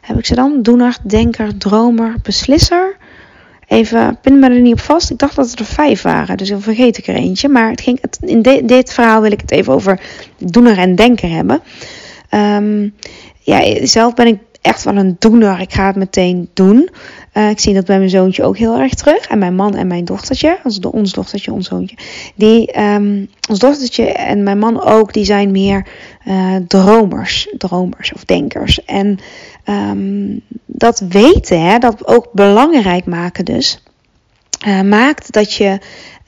Heb 0.00 0.18
ik 0.18 0.26
ze 0.26 0.34
dan? 0.34 0.62
Doener, 0.62 0.96
denker, 1.02 1.58
dromer, 1.58 2.14
beslisser. 2.22 2.96
Even, 3.66 4.18
pin 4.20 4.38
me 4.38 4.48
er 4.48 4.60
niet 4.60 4.72
op 4.72 4.80
vast. 4.80 5.10
Ik 5.10 5.18
dacht 5.18 5.36
dat 5.36 5.58
er 5.58 5.64
vijf 5.64 6.02
waren, 6.02 6.36
dus 6.36 6.48
dan 6.48 6.62
vergeet 6.62 6.98
ik 6.98 7.06
er 7.06 7.14
eentje. 7.14 7.48
Maar 7.48 7.70
het 7.70 7.80
ging, 7.80 8.00
in 8.20 8.42
dit 8.66 8.92
verhaal 8.92 9.20
wil 9.20 9.32
ik 9.32 9.40
het 9.40 9.50
even 9.50 9.72
over 9.72 10.00
doener 10.38 10.78
en 10.78 10.94
denker 10.94 11.30
hebben. 11.30 11.60
Um, 12.36 12.94
ja, 13.40 13.86
zelf 13.86 14.14
ben 14.14 14.26
ik 14.26 14.38
echt 14.60 14.84
wel 14.84 14.96
een 14.96 15.16
doener. 15.18 15.60
Ik 15.60 15.72
ga 15.72 15.86
het 15.86 15.96
meteen 15.96 16.48
doen. 16.54 16.88
Uh, 17.34 17.50
ik 17.50 17.58
zie 17.58 17.74
dat 17.74 17.84
bij 17.84 17.98
mijn 17.98 18.10
zoontje 18.10 18.42
ook 18.42 18.56
heel 18.56 18.78
erg 18.78 18.94
terug. 18.94 19.26
En 19.26 19.38
mijn 19.38 19.54
man 19.54 19.74
en 19.74 19.86
mijn 19.86 20.04
dochtertje, 20.04 20.58
ons, 20.64 20.80
ons 20.80 21.12
dochtertje, 21.12 21.52
ons 21.52 21.68
zoontje. 21.68 21.96
Die, 22.34 22.80
um, 22.80 23.28
ons 23.48 23.58
dochtertje 23.58 24.04
en 24.04 24.42
mijn 24.42 24.58
man 24.58 24.82
ook, 24.82 25.12
die 25.12 25.24
zijn 25.24 25.50
meer 25.50 25.86
uh, 26.26 26.56
dromers, 26.68 27.54
dromers 27.58 28.12
of 28.12 28.24
denkers. 28.24 28.84
En 28.84 29.18
um, 29.64 30.40
dat 30.66 31.04
weten, 31.08 31.62
hè, 31.62 31.78
dat 31.78 32.06
ook 32.06 32.28
belangrijk 32.32 33.04
maken 33.04 33.44
dus. 33.44 33.82
Uh, 34.66 34.80
maakt 34.80 35.32
dat 35.32 35.52
je 35.52 35.78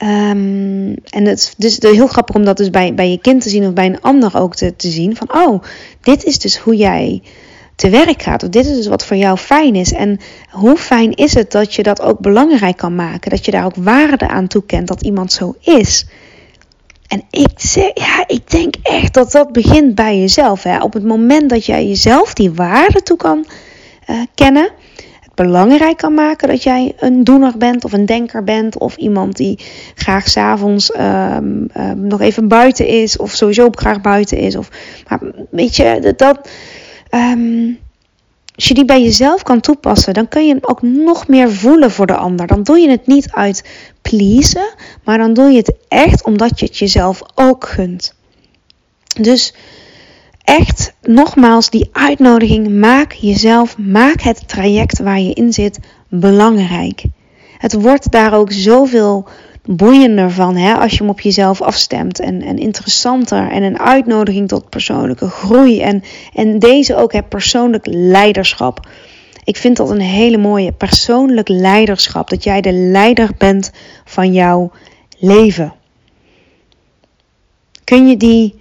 Um, 0.03 0.95
en 1.09 1.25
het 1.25 1.37
is 1.37 1.55
dus 1.57 1.77
heel 1.79 2.07
grappig 2.07 2.35
om 2.35 2.45
dat 2.45 2.57
dus 2.57 2.69
bij, 2.69 2.93
bij 2.93 3.11
je 3.11 3.19
kind 3.19 3.41
te 3.41 3.49
zien 3.49 3.65
of 3.65 3.73
bij 3.73 3.85
een 3.85 4.01
ander 4.01 4.37
ook 4.37 4.55
te, 4.55 4.75
te 4.75 4.89
zien. 4.89 5.15
Van 5.15 5.33
oh, 5.33 5.63
dit 6.01 6.23
is 6.23 6.39
dus 6.39 6.57
hoe 6.57 6.75
jij 6.75 7.21
te 7.75 7.89
werk 7.89 8.21
gaat. 8.21 8.43
Of 8.43 8.49
dit 8.49 8.65
is 8.65 8.75
dus 8.75 8.87
wat 8.87 9.05
voor 9.05 9.17
jou 9.17 9.37
fijn 9.37 9.75
is. 9.75 9.93
En 9.93 10.19
hoe 10.49 10.77
fijn 10.77 11.13
is 11.13 11.33
het 11.33 11.51
dat 11.51 11.75
je 11.75 11.83
dat 11.83 12.01
ook 12.01 12.19
belangrijk 12.19 12.77
kan 12.77 12.95
maken. 12.95 13.29
Dat 13.29 13.45
je 13.45 13.51
daar 13.51 13.65
ook 13.65 13.75
waarde 13.75 14.27
aan 14.27 14.47
toekent 14.47 14.87
dat 14.87 15.01
iemand 15.01 15.33
zo 15.33 15.55
is. 15.59 16.05
En 17.07 17.23
ik, 17.29 17.51
zeg, 17.55 17.91
ja, 17.93 18.23
ik 18.27 18.51
denk 18.51 18.75
echt 18.81 19.13
dat 19.13 19.31
dat 19.31 19.51
begint 19.51 19.95
bij 19.95 20.19
jezelf. 20.19 20.63
Hè. 20.63 20.81
Op 20.81 20.93
het 20.93 21.03
moment 21.03 21.49
dat 21.49 21.65
jij 21.65 21.87
jezelf 21.87 22.33
die 22.33 22.51
waarde 22.51 23.03
toe 23.03 23.17
kan 23.17 23.45
uh, 24.09 24.21
kennen 24.35 24.69
belangrijk 25.43 25.97
kan 25.97 26.13
maken 26.13 26.47
dat 26.47 26.63
jij 26.63 26.93
een 26.99 27.23
doener 27.23 27.57
bent 27.57 27.85
of 27.85 27.93
een 27.93 28.05
denker 28.05 28.43
bent 28.43 28.77
of 28.77 28.95
iemand 28.95 29.37
die 29.37 29.59
graag 29.95 30.29
s'avonds 30.29 30.91
um, 30.99 31.67
nog 31.95 32.21
even 32.21 32.47
buiten 32.47 32.87
is 32.87 33.17
of 33.17 33.31
sowieso 33.31 33.67
graag 33.71 34.01
buiten 34.01 34.37
is. 34.37 34.55
Of, 34.55 34.69
maar 35.07 35.19
weet 35.49 35.75
je, 35.75 35.99
dat, 36.01 36.17
dat 36.17 36.49
um, 37.11 37.77
als 38.55 38.67
je 38.67 38.73
die 38.73 38.85
bij 38.85 39.03
jezelf 39.03 39.43
kan 39.43 39.59
toepassen, 39.59 40.13
dan 40.13 40.27
kun 40.27 40.45
je 40.45 40.53
hem 40.53 40.63
ook 40.63 40.81
nog 40.81 41.27
meer 41.27 41.51
voelen 41.51 41.91
voor 41.91 42.05
de 42.05 42.15
ander. 42.15 42.47
Dan 42.47 42.63
doe 42.63 42.79
je 42.79 42.89
het 42.89 43.07
niet 43.07 43.31
uit 43.31 43.63
pleasen, 44.01 44.73
maar 45.03 45.17
dan 45.17 45.33
doe 45.33 45.49
je 45.49 45.57
het 45.57 45.73
echt 45.87 46.23
omdat 46.23 46.59
je 46.59 46.65
het 46.65 46.77
jezelf 46.77 47.21
ook 47.35 47.67
gunt. 47.67 48.13
Dus 49.21 49.53
echt 50.49 50.93
nogmaals 51.01 51.69
die 51.69 51.89
uitnodiging, 51.91 52.69
maak 52.69 53.11
jezelf, 53.11 53.77
maak 53.77 54.21
het 54.21 54.47
traject 54.47 54.99
waar 54.99 55.19
je 55.19 55.33
in 55.33 55.53
zit 55.53 55.79
belangrijk. 56.07 57.03
Het 57.57 57.73
wordt 57.73 58.11
daar 58.11 58.33
ook 58.33 58.51
zoveel 58.51 59.27
boeiender 59.65 60.31
van 60.31 60.55
hè, 60.55 60.73
als 60.73 60.91
je 60.91 60.97
hem 60.97 61.09
op 61.09 61.19
jezelf 61.19 61.61
afstemt 61.61 62.19
en, 62.19 62.41
en 62.41 62.57
interessanter 62.57 63.51
en 63.51 63.63
een 63.63 63.79
uitnodiging 63.79 64.47
tot 64.47 64.69
persoonlijke 64.69 65.27
groei 65.27 65.81
en, 65.81 66.03
en 66.33 66.59
deze 66.59 66.95
ook 66.95 67.13
het 67.13 67.29
persoonlijk 67.29 67.85
leiderschap. 67.89 68.87
Ik 69.43 69.57
vind 69.57 69.77
dat 69.77 69.89
een 69.89 70.01
hele 70.01 70.37
mooie 70.37 70.71
persoonlijk 70.71 71.47
leiderschap, 71.47 72.29
dat 72.29 72.43
jij 72.43 72.61
de 72.61 72.73
leider 72.73 73.29
bent 73.37 73.71
van 74.05 74.33
jouw 74.33 74.71
leven. 75.19 75.73
Kun 77.83 78.07
je 78.07 78.17
die 78.17 78.58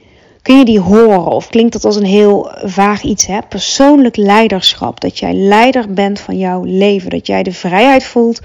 Kun 0.48 0.58
je 0.58 0.64
die 0.64 0.80
horen 0.80 1.26
of 1.26 1.48
klinkt 1.48 1.72
dat 1.72 1.84
als 1.84 1.96
een 1.96 2.04
heel 2.04 2.50
vaag 2.64 3.02
iets? 3.02 3.26
Hè? 3.26 3.38
Persoonlijk 3.48 4.16
leiderschap. 4.16 5.00
Dat 5.00 5.18
jij 5.18 5.34
leider 5.34 5.92
bent 5.92 6.20
van 6.20 6.38
jouw 6.38 6.64
leven. 6.64 7.10
Dat 7.10 7.26
jij 7.26 7.42
de 7.42 7.52
vrijheid 7.52 8.04
voelt 8.04 8.40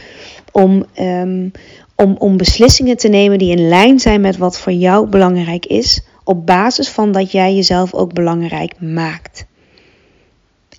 om, 0.51 0.85
um, 0.99 1.51
om, 1.95 2.15
om 2.17 2.37
beslissingen 2.37 2.97
te 2.97 3.07
nemen 3.07 3.37
die 3.37 3.51
in 3.51 3.67
lijn 3.67 3.99
zijn 3.99 4.21
met 4.21 4.37
wat 4.37 4.59
voor 4.59 4.71
jou 4.71 5.07
belangrijk 5.07 5.65
is. 5.65 6.01
Op 6.23 6.45
basis 6.45 6.89
van 6.89 7.11
dat 7.11 7.31
jij 7.31 7.55
jezelf 7.55 7.93
ook 7.93 8.13
belangrijk 8.13 8.79
maakt. 8.79 9.45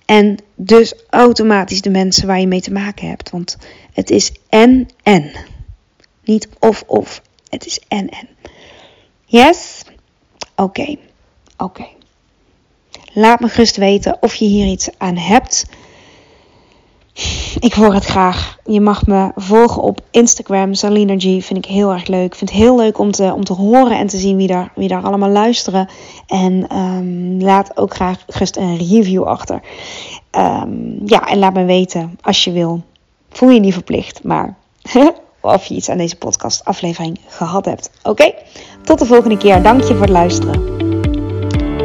En 0.05 0.37
dus 0.55 0.93
automatisch 1.09 1.81
de 1.81 1.89
mensen 1.89 2.27
waar 2.27 2.39
je 2.39 2.47
mee 2.47 2.61
te 2.61 2.71
maken 2.71 3.07
hebt. 3.07 3.29
Want 3.29 3.57
het 3.93 4.09
is 4.09 4.31
en 4.49 4.87
en. 5.03 5.31
Niet 6.23 6.47
of 6.59 6.83
of. 6.87 7.21
Het 7.49 7.65
is 7.65 7.79
en 7.87 8.09
en. 8.09 8.27
Yes? 9.25 9.83
Oké. 10.55 10.95
Oké. 11.57 11.85
Laat 13.13 13.39
me 13.39 13.47
gerust 13.47 13.77
weten 13.77 14.17
of 14.19 14.35
je 14.35 14.45
hier 14.45 14.65
iets 14.65 14.89
aan 14.97 15.17
hebt. 15.17 15.65
Ik 17.59 17.73
hoor 17.73 17.93
het 17.93 18.05
graag. 18.05 18.57
Je 18.65 18.81
mag 18.81 19.05
me 19.05 19.31
volgen 19.35 19.81
op 19.81 19.99
Instagram, 20.11 20.73
Salinergy. 20.73 21.41
Vind 21.41 21.65
ik 21.65 21.71
heel 21.71 21.91
erg 21.91 22.07
leuk. 22.07 22.25
Ik 22.25 22.35
vind 22.35 22.49
het 22.49 22.59
heel 22.59 22.75
leuk 22.75 22.97
om 22.97 23.11
te, 23.11 23.33
om 23.33 23.43
te 23.43 23.53
horen 23.53 23.97
en 23.97 24.07
te 24.07 24.17
zien 24.17 24.37
wie 24.37 24.47
daar, 24.47 24.71
wie 24.75 24.87
daar 24.87 25.03
allemaal 25.03 25.29
luisteren. 25.29 25.89
En 26.27 26.77
um, 26.77 27.41
laat 27.41 27.77
ook 27.77 27.93
graag 27.93 28.23
gerust 28.27 28.57
een 28.57 28.77
review 28.77 29.23
achter. 29.23 29.61
Um, 30.31 31.01
ja, 31.05 31.27
en 31.27 31.37
laat 31.37 31.53
me 31.53 31.65
weten 31.65 32.17
als 32.21 32.43
je 32.43 32.51
wil. 32.51 32.83
Voel 33.29 33.49
je 33.49 33.59
niet 33.59 33.73
verplicht, 33.73 34.23
maar 34.23 34.55
of 35.41 35.65
je 35.65 35.75
iets 35.75 35.89
aan 35.89 35.97
deze 35.97 36.17
podcast 36.17 36.65
aflevering 36.65 37.19
gehad 37.27 37.65
hebt. 37.65 37.91
Oké, 38.03 38.33
tot 38.83 38.99
de 38.99 39.05
volgende 39.05 39.37
keer. 39.37 39.63
Dank 39.63 39.81
je 39.81 39.93
voor 39.93 40.01
het 40.01 40.09
luisteren. 40.09 40.84